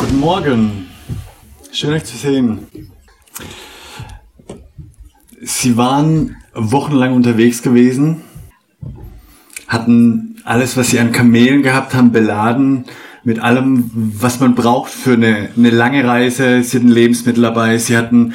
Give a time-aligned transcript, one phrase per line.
[0.00, 0.86] Guten Morgen.
[1.72, 2.60] Schön euch zu sehen.
[5.42, 8.22] Sie waren wochenlang unterwegs gewesen,
[9.68, 12.86] hatten alles, was sie an Kamelen gehabt haben, beladen
[13.24, 16.62] mit allem, was man braucht für eine, eine lange Reise.
[16.62, 18.32] Sie hatten Lebensmittel dabei, sie hatten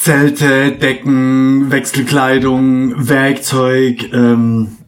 [0.00, 4.78] Zelte, Decken, Wechselkleidung, Werkzeug, ähm,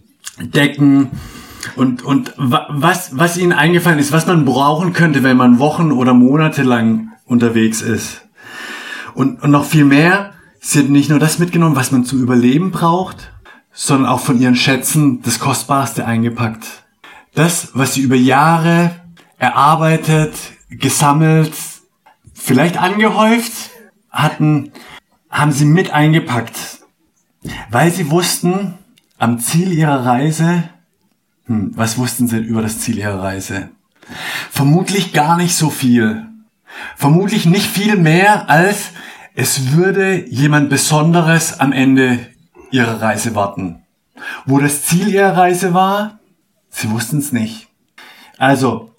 [0.40, 1.10] Decken
[1.76, 5.92] und, und wa- was, was ihnen eingefallen ist, was man brauchen könnte, wenn man Wochen
[5.92, 8.22] oder Monate lang unterwegs ist.
[9.14, 12.70] Und, und noch viel mehr, sie hatten nicht nur das mitgenommen, was man zum Überleben
[12.70, 13.30] braucht,
[13.72, 16.66] sondern auch von ihren Schätzen das Kostbarste eingepackt.
[17.34, 18.92] Das, was sie über Jahre
[19.38, 20.32] erarbeitet,
[20.70, 21.52] gesammelt,
[22.32, 23.70] vielleicht angehäuft
[24.10, 24.72] hatten,
[25.30, 26.56] haben sie mit eingepackt.
[27.70, 28.74] Weil sie wussten,
[29.18, 30.64] am Ziel ihrer Reise,
[31.46, 33.70] hm, was wussten sie über das Ziel ihrer Reise?
[34.50, 36.26] Vermutlich gar nicht so viel.
[36.96, 38.90] Vermutlich nicht viel mehr, als
[39.34, 42.18] es würde jemand Besonderes am Ende
[42.70, 43.82] ihrer Reise warten.
[44.46, 46.18] Wo das Ziel ihrer Reise war,
[46.70, 47.68] sie wussten es nicht.
[48.38, 48.94] Also,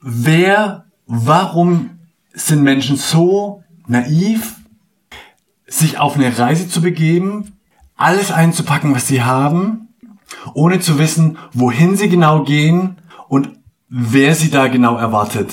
[0.00, 1.98] wer, warum
[2.32, 4.56] sind Menschen so naiv,
[5.66, 7.58] sich auf eine Reise zu begeben,
[7.96, 9.87] alles einzupacken, was sie haben,
[10.54, 12.96] ohne zu wissen, wohin sie genau gehen
[13.28, 13.50] und
[13.88, 15.52] wer sie da genau erwartet.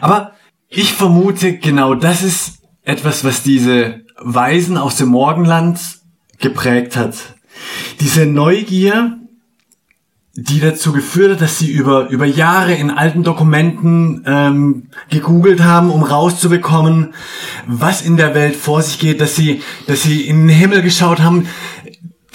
[0.00, 0.32] Aber
[0.68, 5.78] ich vermute, genau das ist etwas, was diese Weisen aus dem Morgenland
[6.38, 7.14] geprägt hat.
[8.00, 9.18] Diese Neugier,
[10.36, 15.90] die dazu geführt hat, dass sie über, über Jahre in alten Dokumenten ähm, gegoogelt haben,
[15.90, 17.14] um rauszubekommen,
[17.66, 21.20] was in der Welt vor sich geht, dass sie, dass sie in den Himmel geschaut
[21.20, 21.46] haben,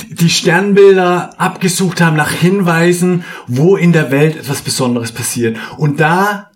[0.09, 5.57] die Sternbilder abgesucht haben nach Hinweisen, wo in der Welt etwas Besonderes passiert.
[5.77, 6.51] Und da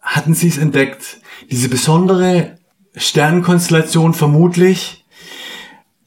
[0.00, 1.18] hatten sie es entdeckt.
[1.50, 2.58] Diese besondere
[2.96, 5.04] Sternkonstellation vermutlich,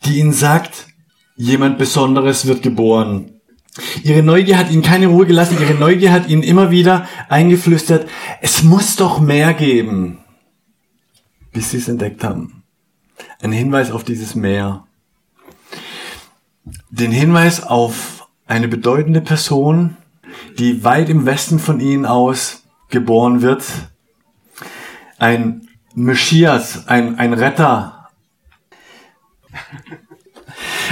[0.06, 0.88] die ihnen sagt,
[1.35, 3.41] jemand Besonderes wird geboren.
[4.03, 8.07] Ihre Neugier hat ihnen keine Ruhe gelassen, ihre Neugier hat ihnen immer wieder eingeflüstert,
[8.41, 10.19] es muss doch mehr geben,
[11.51, 12.63] bis sie es entdeckt haben.
[13.41, 14.85] Ein Hinweis auf dieses Meer.
[16.90, 19.97] Den Hinweis auf eine bedeutende Person,
[20.57, 23.63] die weit im Westen von ihnen aus geboren wird.
[25.18, 28.09] Ein Messias, ein, ein Retter.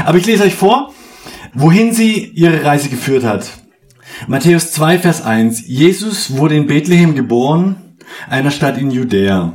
[0.05, 0.93] Aber ich lese euch vor,
[1.53, 3.49] wohin sie ihre Reise geführt hat.
[4.27, 5.67] Matthäus 2, Vers 1.
[5.67, 7.97] Jesus wurde in Bethlehem geboren,
[8.29, 9.53] einer Stadt in Judäa.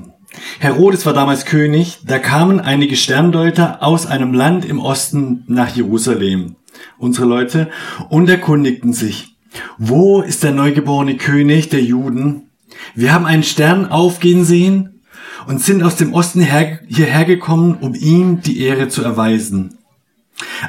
[0.58, 6.56] Herodes war damals König, da kamen einige Sterndeuter aus einem Land im Osten nach Jerusalem,
[6.98, 7.70] unsere Leute,
[8.08, 9.36] und erkundigten sich,
[9.78, 12.50] wo ist der neugeborene König der Juden?
[12.94, 15.02] Wir haben einen Stern aufgehen sehen
[15.46, 19.78] und sind aus dem Osten her hierher gekommen, um ihm die Ehre zu erweisen.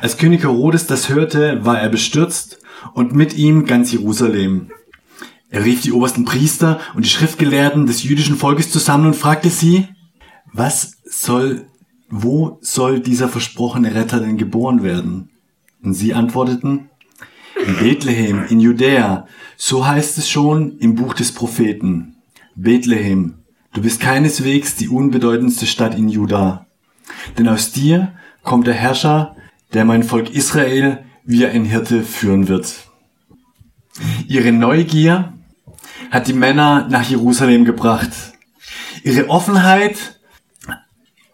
[0.01, 2.59] Als König Herodes das hörte, war er bestürzt
[2.93, 4.71] und mit ihm ganz Jerusalem.
[5.49, 9.87] Er rief die obersten Priester und die Schriftgelehrten des jüdischen Volkes zusammen und fragte sie,
[10.51, 11.67] was soll,
[12.09, 15.29] wo soll dieser versprochene Retter denn geboren werden?
[15.83, 16.89] Und sie antworteten,
[17.65, 22.15] in Bethlehem, in Judäa, so heißt es schon im Buch des Propheten.
[22.55, 23.35] Bethlehem,
[23.73, 26.65] du bist keineswegs die unbedeutendste Stadt in Juda,
[27.37, 29.35] denn aus dir kommt der Herrscher,
[29.73, 32.87] der mein Volk Israel wie ein Hirte führen wird.
[34.27, 35.33] Ihre Neugier
[36.11, 38.11] hat die Männer nach Jerusalem gebracht.
[39.03, 40.19] Ihre Offenheit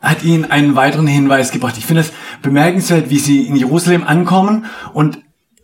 [0.01, 1.75] hat ihnen einen weiteren Hinweis gebracht.
[1.77, 2.11] Ich finde es
[2.41, 5.19] bemerkenswert, wie sie in Jerusalem ankommen und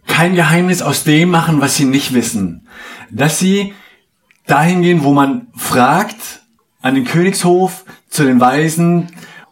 [0.07, 2.67] kein Geheimnis aus dem machen, was sie nicht wissen.
[3.11, 3.73] Dass sie
[4.47, 6.41] dahin gehen, wo man fragt,
[6.81, 9.11] an den Königshof, zu den Weisen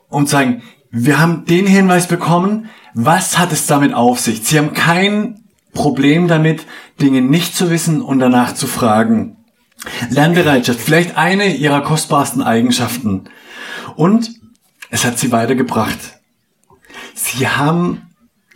[0.09, 4.43] und sagen, wir haben den Hinweis bekommen, was hat es damit auf sich?
[4.43, 5.43] Sie haben kein
[5.73, 6.65] Problem damit,
[6.99, 9.36] Dinge nicht zu wissen und danach zu fragen.
[10.09, 13.25] Lernbereitschaft, vielleicht eine ihrer kostbarsten Eigenschaften.
[13.95, 14.31] Und
[14.89, 15.97] es hat sie weitergebracht.
[17.13, 18.03] Sie haben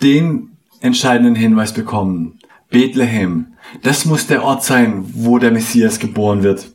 [0.02, 2.40] den entscheidenden Hinweis bekommen.
[2.70, 3.48] Bethlehem.
[3.84, 6.68] Das muss der Ort sein, wo der Messias geboren wird.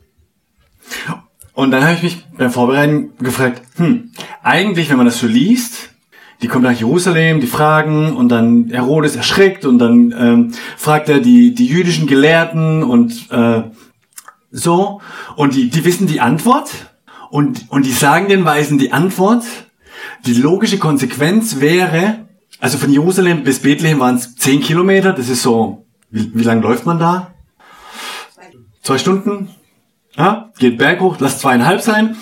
[1.54, 4.10] Und dann habe ich mich beim Vorbereiten gefragt, hm,
[4.42, 5.90] eigentlich, wenn man das so liest,
[6.42, 11.20] die kommen nach Jerusalem, die fragen und dann Herodes erschrickt und dann ähm, fragt er
[11.20, 13.62] die, die jüdischen Gelehrten und äh,
[14.56, 15.00] so
[15.36, 16.70] und die, die wissen die Antwort
[17.30, 19.44] und, und die sagen den Weisen die Antwort.
[20.24, 22.26] Die logische Konsequenz wäre,
[22.60, 26.62] also von Jerusalem bis Bethlehem waren es zehn Kilometer, das ist so, wie, wie lang
[26.62, 27.34] läuft man da?
[28.82, 29.50] Zwei Stunden?
[30.16, 32.16] Ja, geht Berg hoch, lass zweieinhalb sein.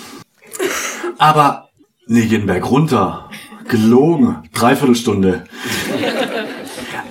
[1.17, 1.69] Aber,
[2.07, 3.29] nee, geht den Berg runter.
[3.67, 4.49] Gelogen.
[4.53, 5.45] Dreiviertelstunde.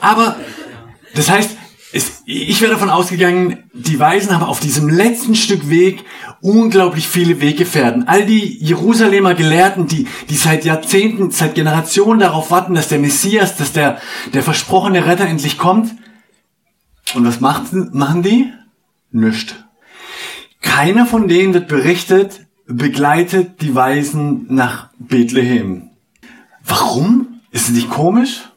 [0.01, 0.37] Aber,
[1.15, 1.57] das heißt,
[1.95, 6.05] es, ich wäre davon ausgegangen, die Weisen haben auf diesem letzten Stück Weg
[6.41, 8.09] unglaublich viele Weggefährten.
[8.09, 13.57] All die Jerusalemer Gelehrten, die, die seit Jahrzehnten, seit Generationen darauf warten, dass der Messias,
[13.57, 14.01] dass der,
[14.33, 15.95] der versprochene Retter endlich kommt.
[17.15, 18.53] Und was machen, machen die?
[19.13, 19.55] Nischt.
[20.63, 25.91] Keiner von denen wird berichtet, begleitet die Weisen nach Bethlehem.
[26.65, 27.41] Warum?
[27.53, 28.49] Ist es nicht komisch?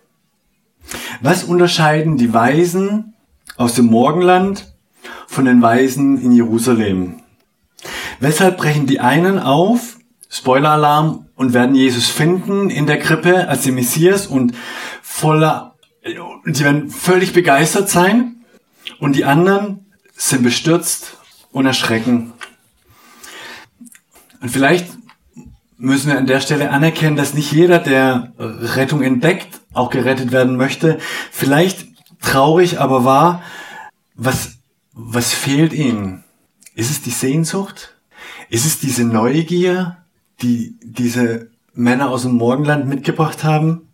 [1.22, 3.14] Was unterscheiden die Weisen
[3.58, 4.74] aus dem Morgenland
[5.28, 7.22] von den Weisen in Jerusalem?
[8.20, 9.98] Weshalb brechen die einen auf,
[10.30, 14.54] Spoiler-Alarm, und werden Jesus finden in der Krippe als den Messias und
[15.04, 18.38] voller, die werden völlig begeistert sein
[19.00, 21.18] und die anderen sind bestürzt
[21.52, 22.34] und erschrecken.
[24.42, 24.88] Und vielleicht
[25.78, 30.58] müssen wir an der Stelle anerkennen, dass nicht jeder, der Rettung entdeckt, auch gerettet werden
[30.58, 30.98] möchte.
[31.32, 31.88] Vielleicht
[32.28, 33.44] traurig, aber wahr.
[34.16, 34.58] Was,
[34.94, 36.24] was fehlt ihnen?
[36.76, 37.96] Ist es die Sehnsucht?
[38.50, 39.98] Ist es diese Neugier,
[40.42, 43.88] die diese Männer aus dem Morgenland mitgebracht haben?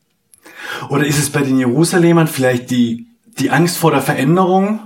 [0.89, 3.07] Oder ist es bei den Jerusalemern vielleicht die,
[3.39, 4.79] die Angst vor der Veränderung?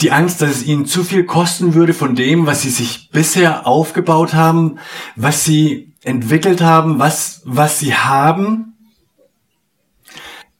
[0.00, 3.66] die Angst, dass es ihnen zu viel kosten würde von dem, was sie sich bisher
[3.66, 4.78] aufgebaut haben,
[5.16, 8.73] was sie entwickelt haben, was, was sie haben.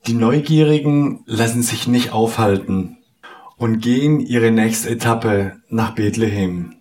[0.07, 2.99] Die Neugierigen lassen sich nicht aufhalten
[3.57, 6.75] und gehen ihre nächste Etappe nach Bethlehem.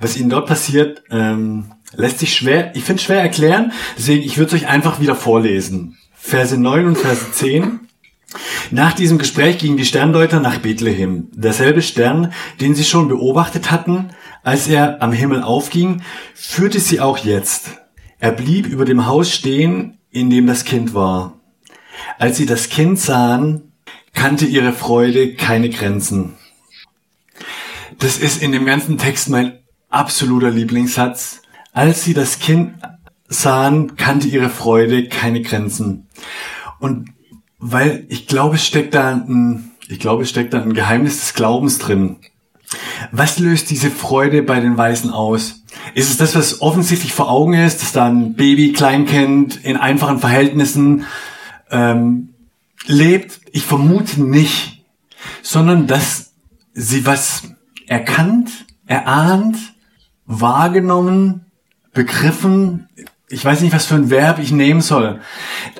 [0.00, 4.54] Was ihnen dort passiert, ähm, lässt sich schwer, ich finde schwer erklären, deswegen ich würde
[4.54, 5.96] es euch einfach wieder vorlesen.
[6.14, 7.80] Verse 9 und Verse 10.
[8.70, 11.28] Nach diesem Gespräch gingen die Sterndeuter nach Bethlehem.
[11.32, 14.10] Derselbe Stern, den sie schon beobachtet hatten,
[14.44, 16.02] als er am Himmel aufging,
[16.34, 17.80] führte sie auch jetzt.
[18.20, 21.40] Er blieb über dem Haus stehen, in dem das Kind war.
[22.18, 23.72] Als sie das Kind sahen,
[24.12, 26.34] kannte ihre Freude keine Grenzen.
[27.98, 29.58] Das ist in dem ganzen Text mein
[29.90, 31.42] absoluter Lieblingssatz.
[31.72, 32.74] Als sie das Kind
[33.28, 36.08] sahen, kannte ihre Freude keine Grenzen.
[36.78, 37.10] Und
[37.58, 41.34] weil ich glaube, es steckt da ein, ich glaube, es steckt da ein Geheimnis des
[41.34, 42.16] Glaubens drin.
[43.12, 45.62] Was löst diese Freude bei den Weißen aus?
[45.94, 50.18] Ist es das, was offensichtlich vor Augen ist, dass da ein Baby, Kleinkind in einfachen
[50.18, 51.04] Verhältnissen
[51.74, 52.34] ähm,
[52.86, 53.40] lebt?
[53.52, 54.84] Ich vermute nicht,
[55.42, 56.32] sondern dass
[56.72, 57.42] sie was
[57.86, 58.50] erkannt,
[58.86, 59.56] erahnt,
[60.26, 61.46] wahrgenommen,
[61.92, 62.88] begriffen,
[63.28, 65.20] ich weiß nicht, was für ein Verb ich nehmen soll.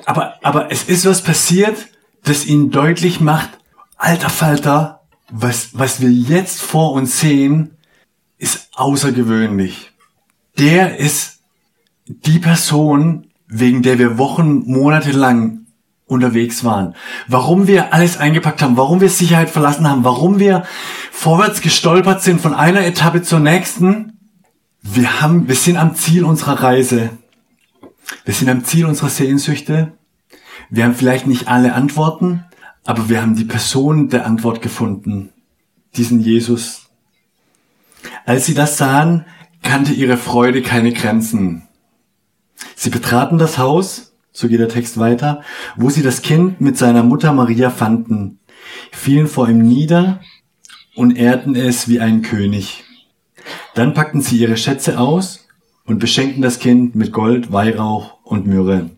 [0.05, 1.77] Aber, aber es ist was passiert,
[2.23, 3.49] das ihn deutlich macht,
[3.97, 7.77] alter Falter, was, was wir jetzt vor uns sehen,
[8.37, 9.91] ist außergewöhnlich.
[10.57, 11.39] Der ist
[12.07, 15.64] die Person, wegen der wir Wochen, Monate lang
[16.07, 16.95] unterwegs waren.
[17.27, 20.63] Warum wir alles eingepackt haben, warum wir Sicherheit verlassen haben, warum wir
[21.11, 24.19] vorwärts gestolpert sind von einer Etappe zur nächsten.
[24.81, 27.09] Wir haben, wir sind am Ziel unserer Reise.
[28.23, 29.93] Wir sind am Ziel unserer Sehnsüchte.
[30.69, 32.45] Wir haben vielleicht nicht alle Antworten,
[32.83, 35.31] aber wir haben die Person der Antwort gefunden.
[35.95, 36.83] Diesen Jesus.
[38.25, 39.25] Als sie das sahen,
[39.63, 41.63] kannte ihre Freude keine Grenzen.
[42.75, 45.41] Sie betraten das Haus, so geht der Text weiter,
[45.77, 48.39] wo sie das Kind mit seiner Mutter Maria fanden,
[48.91, 50.19] fielen vor ihm nieder
[50.93, 52.83] und ehrten es wie einen König.
[53.75, 55.47] Dann packten sie ihre Schätze aus
[55.85, 58.89] und beschenkten das Kind mit Gold, Weihrauch und Myrrhe.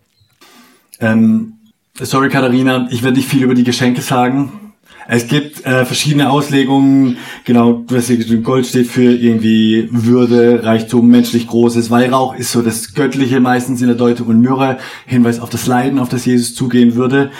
[1.00, 1.54] Ähm,
[2.00, 4.67] sorry Katharina, ich werde nicht viel über die Geschenke sagen.
[5.08, 7.18] Es gibt äh, verschiedene Auslegungen.
[7.46, 11.90] Genau, was hier Gold steht für irgendwie Würde, Reichtum, menschlich Großes.
[11.90, 16.00] Weihrauch ist so das Göttliche meistens in der Deutung und Myrrhe Hinweis auf das Leiden,
[16.00, 17.32] auf das Jesus zugehen würde.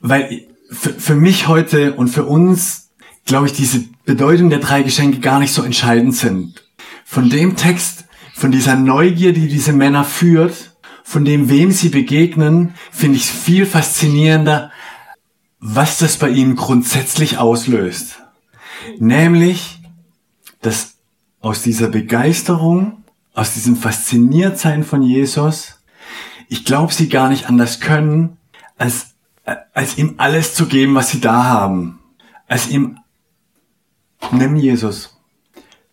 [0.00, 2.90] Weil für, für mich heute und für uns,
[3.24, 6.64] glaube ich, diese Bedeutung der drei Geschenke gar nicht so entscheidend sind.
[7.06, 10.74] Von dem Text von dieser Neugier, die diese Männer führt,
[11.04, 14.70] von dem, wem sie begegnen, finde ich viel faszinierender,
[15.66, 18.20] was das bei ihnen grundsätzlich auslöst.
[18.98, 19.80] Nämlich,
[20.60, 20.96] dass
[21.40, 23.02] aus dieser Begeisterung,
[23.32, 25.80] aus diesem Fasziniertsein von Jesus,
[26.50, 28.36] ich glaube, sie gar nicht anders können,
[28.76, 29.14] als,
[29.72, 31.98] als ihm alles zu geben, was sie da haben.
[32.46, 32.98] Als ihm,
[34.32, 35.16] nimm Jesus.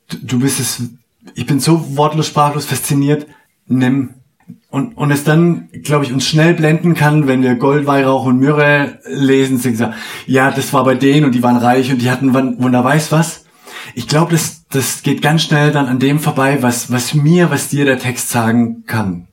[0.09, 0.83] Du, du bist es,
[1.33, 3.25] ich bin so wortlos, sprachlos fasziniert,
[3.67, 4.15] nimm
[4.71, 8.39] und, und es dann, glaube ich, uns schnell blenden kann, wenn wir Gold, Weihrauch und
[8.39, 12.09] Myrrhe lesen, sie sagen, ja, das war bei denen und die waren reich und die
[12.09, 13.43] hatten Wunder weiß was.
[13.95, 17.67] Ich glaube, das, das geht ganz schnell dann an dem vorbei, was, was mir, was
[17.67, 19.27] dir der Text sagen kann.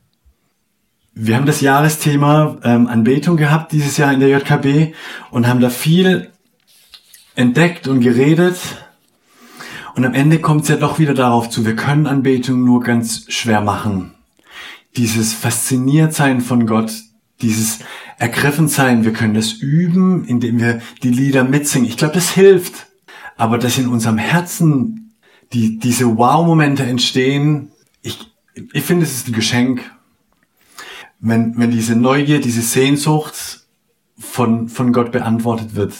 [1.14, 4.92] Wir haben das Jahresthema ähm, Anbetung gehabt dieses Jahr in der JKB
[5.30, 6.32] und haben da viel
[7.36, 8.58] entdeckt und geredet.
[9.94, 13.24] Und am Ende kommt es ja doch wieder darauf zu, wir können Anbetung nur ganz
[13.28, 14.17] schwer machen
[14.98, 16.92] dieses Fasziniertsein von Gott,
[17.40, 17.78] dieses
[18.18, 21.88] Ergriffensein, wir können das üben, indem wir die Lieder mitsingen.
[21.88, 22.88] Ich glaube, das hilft.
[23.36, 25.14] Aber dass in unserem Herzen
[25.52, 27.70] die, diese Wow-Momente entstehen,
[28.02, 28.18] ich,
[28.72, 29.88] ich finde, es ist ein Geschenk.
[31.20, 33.66] Wenn, wenn diese Neugier, diese Sehnsucht
[34.18, 35.94] von, von Gott beantwortet wird.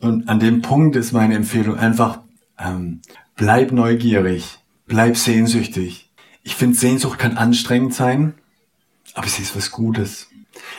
[0.00, 2.20] Und an dem Punkt ist meine Empfehlung einfach,
[2.58, 3.02] ähm,
[3.36, 6.09] bleib neugierig, bleib sehnsüchtig
[6.42, 8.34] ich finde, Sehnsucht kann anstrengend sein,
[9.14, 10.28] aber sie ist was Gutes.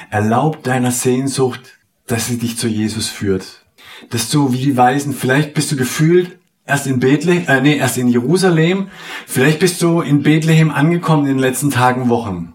[0.10, 1.78] Erlaub deiner Sehnsucht,
[2.08, 3.66] dass sie dich zu Jesus führt.
[4.10, 7.98] Dass du wie die Weisen, vielleicht bist du gefühlt erst in Bethlehem, äh, nee, erst
[7.98, 8.90] in Jerusalem,
[9.28, 12.54] vielleicht bist du in Bethlehem angekommen in den letzten Tagen, Wochen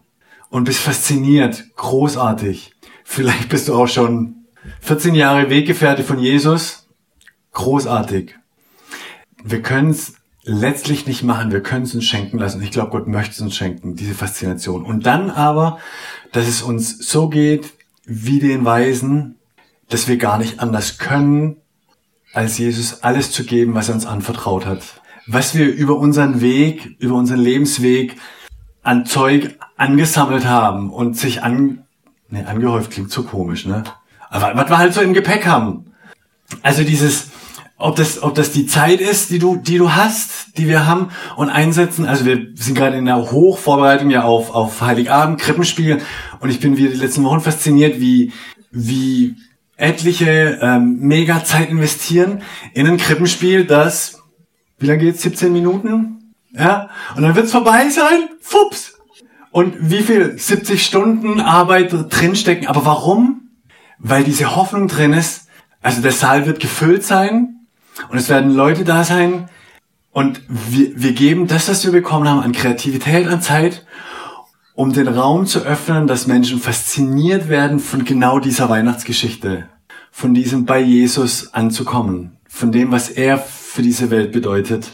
[0.48, 2.72] und bist fasziniert, großartig.
[3.04, 4.46] Vielleicht bist du auch schon
[4.80, 6.88] 14 Jahre Weggefährte von Jesus,
[7.52, 8.34] großartig.
[9.44, 10.15] Wir können es
[10.46, 11.50] letztlich nicht machen.
[11.50, 12.62] Wir können es uns schenken lassen.
[12.62, 14.84] Ich glaube, Gott möchte es uns schenken, diese Faszination.
[14.84, 15.78] Und dann aber,
[16.32, 17.74] dass es uns so geht
[18.04, 19.34] wie den Weisen,
[19.88, 21.56] dass wir gar nicht anders können,
[22.32, 24.82] als Jesus alles zu geben, was er uns anvertraut hat.
[25.26, 28.16] Was wir über unseren Weg, über unseren Lebensweg
[28.82, 31.84] an Zeug angesammelt haben und sich an,
[32.28, 33.82] ne, angehäuft klingt so komisch, ne?
[34.30, 35.92] Aber was wir halt so im Gepäck haben.
[36.62, 37.30] Also dieses,
[37.78, 41.10] ob das, ob das die Zeit ist, die du, die du hast, die wir haben
[41.36, 42.06] und einsetzen.
[42.06, 46.00] Also wir sind gerade in der Hochvorbereitung ja auf, auf Heiligabend, Krippenspiel
[46.40, 48.32] und ich bin wieder die letzten Wochen fasziniert, wie,
[48.70, 49.36] wie
[49.76, 52.42] etliche ähm, mega Zeit investieren
[52.72, 54.22] in ein Krippenspiel, das,
[54.78, 55.22] wie lange geht's?
[55.22, 56.34] 17 Minuten?
[56.52, 58.28] Ja, und dann wird's vorbei sein.
[58.40, 58.94] Fups.
[59.50, 60.38] Und wie viel?
[60.38, 62.66] 70 Stunden Arbeit drinstecken.
[62.66, 63.50] Aber warum?
[63.98, 65.48] Weil diese Hoffnung drin ist,
[65.82, 67.55] also der Saal wird gefüllt sein,
[68.08, 69.48] und es werden Leute da sein
[70.12, 73.84] und wir, wir geben das, was wir bekommen haben, an Kreativität, an Zeit,
[74.74, 79.68] um den Raum zu öffnen, dass Menschen fasziniert werden von genau dieser Weihnachtsgeschichte,
[80.10, 84.92] von diesem bei Jesus anzukommen, von dem, was er für diese Welt bedeutet.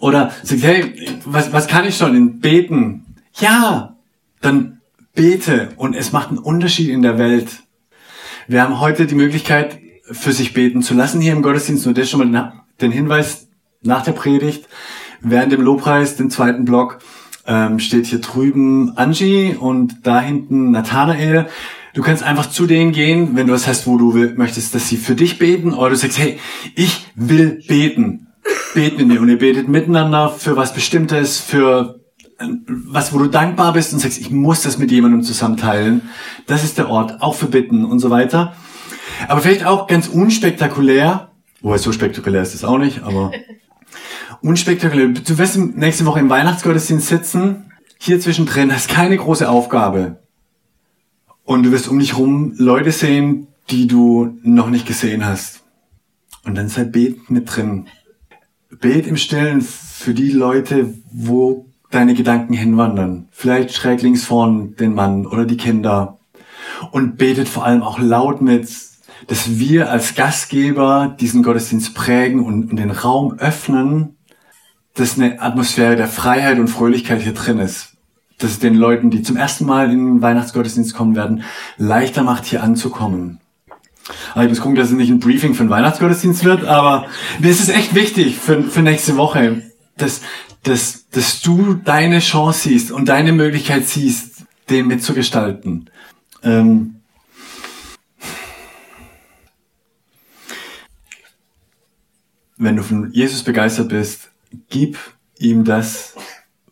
[0.00, 2.16] Oder sagt, hey, was, was kann ich schon?
[2.16, 3.04] In Beten.
[3.34, 3.96] Ja,
[4.40, 4.80] dann
[5.14, 7.48] bete und es macht einen Unterschied in der Welt.
[8.48, 9.78] Wir haben heute die Möglichkeit,
[10.10, 11.86] für sich beten zu lassen hier im Gottesdienst.
[11.86, 13.48] Nur das schon mal den Hinweis
[13.82, 14.68] nach der Predigt.
[15.20, 16.98] Während dem Lobpreis, dem zweiten Block,
[17.46, 21.46] ähm, steht hier drüben Angie und da hinten Nathanael.
[21.94, 24.96] Du kannst einfach zu denen gehen, wenn du was hast, wo du möchtest, dass sie
[24.96, 26.38] für dich beten, oder du sagst, hey,
[26.74, 28.28] ich will beten.
[28.74, 32.00] Beten mit mir und ihr betet miteinander für was Bestimmtes, für
[32.38, 36.02] äh, was, wo du dankbar bist und sagst, ich muss das mit jemandem zusammen teilen.
[36.46, 38.54] Das ist der Ort, auch für Bitten und so weiter.
[39.28, 41.30] Aber vielleicht auch ganz unspektakulär,
[41.60, 43.32] wobei so spektakulär ist es auch nicht, aber
[44.42, 45.08] unspektakulär.
[45.08, 50.20] Du wirst nächste Woche im Weihnachtsgottesdienst sitzen, hier zwischendrin, hast keine große Aufgabe.
[51.44, 55.62] Und du wirst um dich rum Leute sehen, die du noch nicht gesehen hast.
[56.44, 57.86] Und dann sei Bet mit drin.
[58.70, 63.28] Bet im Stillen für die Leute, wo deine Gedanken hinwandern.
[63.30, 66.18] Vielleicht schräg links vorn den Mann oder die Kinder.
[66.90, 68.68] Und betet vor allem auch laut mit,
[69.26, 74.16] dass wir als Gastgeber diesen Gottesdienst prägen und, den Raum öffnen,
[74.94, 77.94] dass eine Atmosphäre der Freiheit und Fröhlichkeit hier drin ist.
[78.38, 81.44] Dass es den Leuten, die zum ersten Mal in den Weihnachtsgottesdienst kommen werden,
[81.76, 83.40] leichter macht, hier anzukommen.
[84.34, 87.06] Aber ich muss gucken, dass es nicht ein Briefing für den Weihnachtsgottesdienst wird, aber
[87.40, 89.62] das ist echt wichtig für, für nächste Woche,
[89.96, 90.20] dass,
[90.62, 95.90] dass, dass du deine Chance siehst und deine Möglichkeit siehst, den mitzugestalten.
[96.42, 96.96] Ähm,
[102.56, 104.30] wenn du von Jesus begeistert bist,
[104.68, 104.98] gib
[105.38, 106.14] ihm das,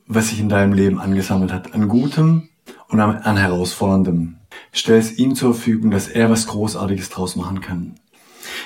[0.06, 2.48] was sich in deinem Leben angesammelt hat, an Gutem
[2.88, 4.36] und an, Herausforderndem.
[4.72, 7.94] stell es ihm zur Verfügung, dass er was Großartiges draus machen kann.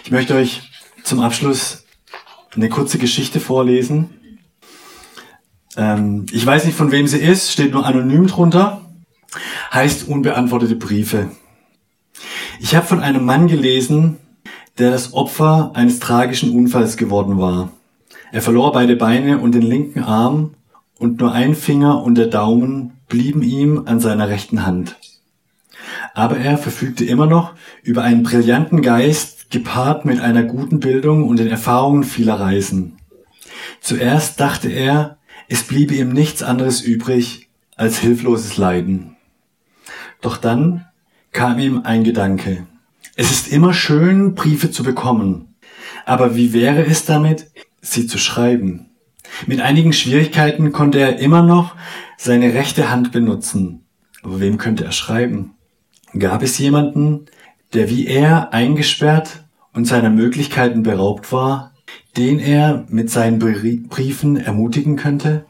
[0.04, 0.70] Ich möchte euch
[1.04, 1.84] zum Abschluss
[2.54, 4.10] eine kurze Geschichte vorlesen.
[5.76, 8.82] Ähm, ich weiß nicht, von wem sie ist, steht nur anonym drunter.
[9.72, 11.30] Heißt unbeantwortete Briefe.
[12.60, 14.18] Ich habe von einem Mann gelesen,
[14.78, 17.70] der das Opfer eines tragischen Unfalls geworden war.
[18.32, 20.54] Er verlor beide Beine und den linken Arm
[20.98, 24.96] und nur ein Finger und der Daumen blieben ihm an seiner rechten Hand.
[26.14, 31.38] Aber er verfügte immer noch über einen brillanten Geist, gepaart mit einer guten Bildung und
[31.38, 32.96] den Erfahrungen vieler Reisen.
[33.80, 35.18] Zuerst dachte er,
[35.48, 39.16] es bliebe ihm nichts anderes übrig als hilfloses Leiden.
[40.20, 40.86] Doch dann
[41.32, 42.66] kam ihm ein Gedanke.
[43.14, 45.54] Es ist immer schön, Briefe zu bekommen.
[46.04, 48.90] Aber wie wäre es damit, sie zu schreiben?
[49.46, 51.74] Mit einigen Schwierigkeiten konnte er immer noch
[52.16, 53.84] seine rechte Hand benutzen.
[54.22, 55.54] Aber wem könnte er schreiben?
[56.18, 57.26] Gab es jemanden,
[57.74, 61.74] der wie er eingesperrt und seiner Möglichkeiten beraubt war,
[62.16, 65.46] den er mit seinen Briefen ermutigen könnte?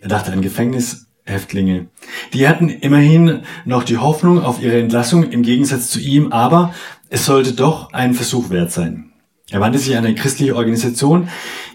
[0.00, 1.88] Er dachte an Gefängnishäftlinge.
[2.32, 6.74] Die hatten immerhin noch die Hoffnung auf ihre Entlassung im Gegensatz zu ihm, aber
[7.08, 9.12] es sollte doch ein Versuch wert sein.
[9.50, 11.28] Er wandte sich an eine christliche Organisation,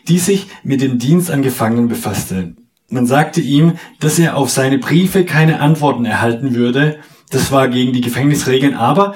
[0.08, 2.55] die sich mit dem Dienst an Gefangenen befasste.
[2.89, 7.00] Man sagte ihm, dass er auf seine Briefe keine Antworten erhalten würde.
[7.29, 9.15] Das war gegen die Gefängnisregeln, aber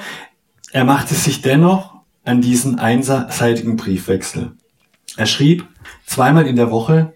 [0.72, 4.52] er machte sich dennoch an diesen einseitigen Briefwechsel.
[5.18, 5.66] Er schrieb
[6.06, 7.12] zweimal in der Woche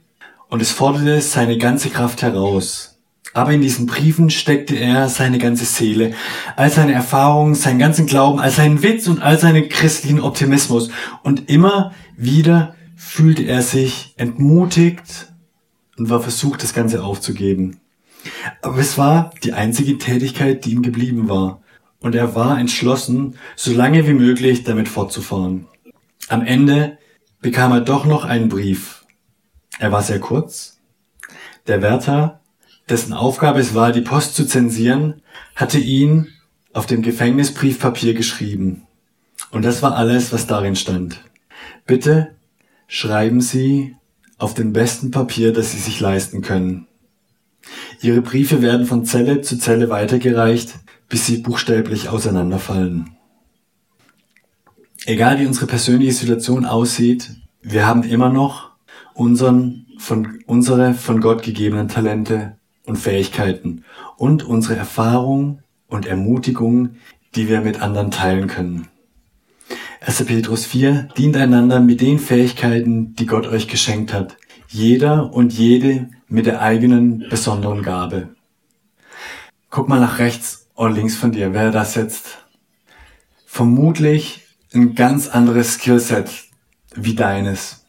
[0.48, 2.89] und es forderte seine ganze Kraft heraus.
[3.32, 6.14] Aber in diesen Briefen steckte er seine ganze Seele,
[6.56, 10.90] all seine Erfahrungen, seinen ganzen Glauben, all seinen Witz und all seinen christlichen Optimismus.
[11.22, 15.32] Und immer wieder fühlte er sich entmutigt
[15.96, 17.80] und war versucht, das Ganze aufzugeben.
[18.62, 21.62] Aber es war die einzige Tätigkeit, die ihm geblieben war.
[22.00, 25.66] Und er war entschlossen, so lange wie möglich damit fortzufahren.
[26.28, 26.98] Am Ende
[27.40, 29.04] bekam er doch noch einen Brief.
[29.78, 30.78] Er war sehr kurz.
[31.66, 32.39] Der Wärter,
[32.90, 35.22] dessen Aufgabe es war, die Post zu zensieren,
[35.54, 36.28] hatte ihn
[36.72, 38.82] auf dem Gefängnisbriefpapier geschrieben.
[39.50, 41.22] Und das war alles, was darin stand.
[41.86, 42.34] Bitte
[42.86, 43.96] schreiben Sie
[44.38, 46.86] auf dem besten Papier, das sie sich leisten können.
[48.00, 50.74] Ihre Briefe werden von Zelle zu Zelle weitergereicht,
[51.08, 53.16] bis sie buchstäblich auseinanderfallen.
[55.04, 57.30] Egal wie unsere persönliche Situation aussieht,
[57.62, 58.70] wir haben immer noch
[59.12, 63.84] unseren, von, unsere von Gott gegebenen Talente und Fähigkeiten
[64.16, 66.96] und unsere Erfahrung und Ermutigung,
[67.34, 68.88] die wir mit anderen teilen können.
[70.00, 70.24] 1.
[70.24, 74.36] Petrus 4 dient einander mit den Fähigkeiten, die Gott euch geschenkt hat.
[74.68, 78.30] Jeder und jede mit der eigenen besonderen Gabe.
[79.68, 82.38] Guck mal nach rechts und links von dir, wer das jetzt
[83.46, 86.30] vermutlich ein ganz anderes Skillset
[86.94, 87.84] wie deines.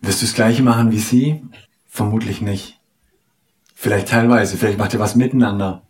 [0.00, 1.42] Wirst du das gleiche machen wie sie?
[1.98, 2.78] Vermutlich nicht.
[3.74, 5.82] Vielleicht teilweise, vielleicht macht ihr was miteinander.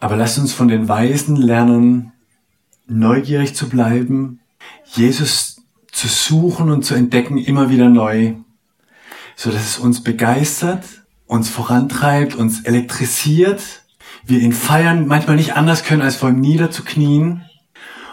[0.00, 2.10] Aber lasst uns von den Weisen lernen,
[2.88, 4.40] neugierig zu bleiben,
[4.84, 8.34] Jesus zu suchen und zu entdecken immer wieder neu,
[9.36, 10.82] so dass es uns begeistert,
[11.26, 13.62] uns vorantreibt, uns elektrisiert,
[14.24, 17.44] wir ihn feiern, manchmal nicht anders können, als vor ihm niederzuknien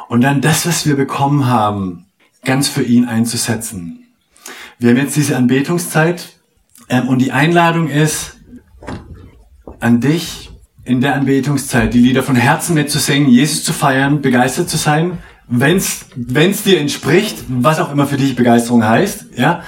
[0.09, 2.05] und dann das, was wir bekommen haben,
[2.45, 4.05] ganz für ihn einzusetzen.
[4.77, 6.33] Wir haben jetzt diese Anbetungszeit
[6.89, 8.37] ähm, und die Einladung ist
[9.79, 10.51] an dich,
[10.85, 16.07] in der Anbetungszeit die Lieder von Herzen mitzusingen, Jesus zu feiern, begeistert zu sein, wenn's
[16.15, 19.63] wenn's dir entspricht, was auch immer für dich Begeisterung heißt, ja.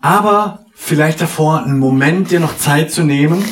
[0.00, 3.42] Aber vielleicht davor einen Moment dir noch Zeit zu nehmen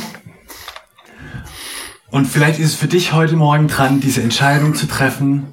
[2.11, 5.53] und vielleicht ist es für dich heute Morgen dran, diese Entscheidung zu treffen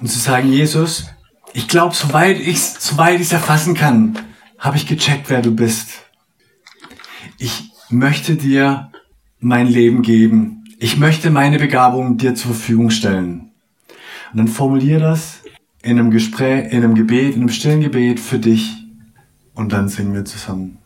[0.00, 1.06] und zu sagen, Jesus,
[1.52, 4.18] ich glaube, soweit ich soweit ich es erfassen kann,
[4.58, 5.88] habe ich gecheckt, wer du bist.
[7.44, 8.92] Ich möchte dir
[9.40, 10.62] mein Leben geben.
[10.78, 13.50] Ich möchte meine Begabung dir zur Verfügung stellen.
[14.30, 15.40] Und dann formulier das
[15.82, 18.86] in einem Gespräch, in einem Gebet, in einem stillen Gebet für dich.
[19.54, 20.78] Und dann singen wir zusammen.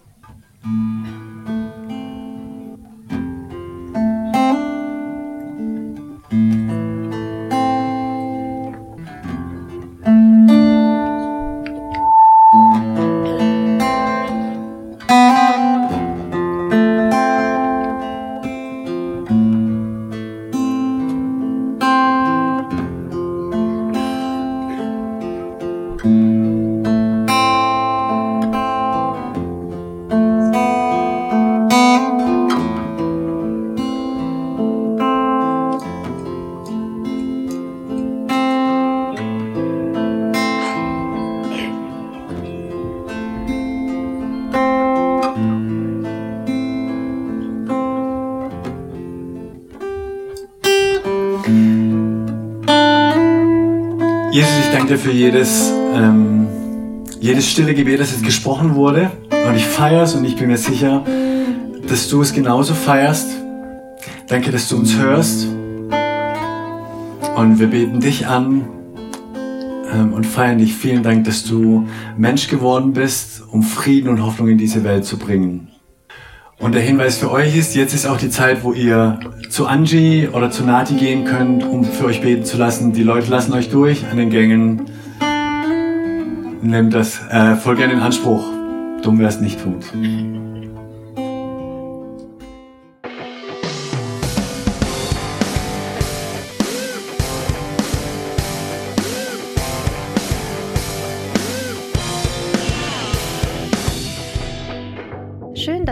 [54.36, 56.46] Jesus, ich danke dir für jedes, ähm,
[57.18, 59.10] jedes stille Gebet, das jetzt gesprochen wurde.
[59.30, 61.02] Und ich feiere es und ich bin mir sicher,
[61.88, 63.30] dass du es genauso feierst.
[64.28, 65.46] Danke, dass du uns hörst.
[67.34, 68.68] Und wir beten dich an
[69.94, 70.74] ähm, und feiern dich.
[70.74, 75.16] Vielen Dank, dass du Mensch geworden bist, um Frieden und Hoffnung in diese Welt zu
[75.16, 75.68] bringen.
[76.58, 80.28] Und der Hinweis für euch ist, jetzt ist auch die Zeit, wo ihr zu Angie
[80.28, 82.92] oder zu Nati gehen könnt, um für euch beten zu lassen.
[82.92, 84.82] Die Leute lassen euch durch an den Gängen.
[86.62, 88.44] Nehmt das äh, voll gerne in Anspruch.
[89.02, 89.84] Dumm, wer es nicht tut.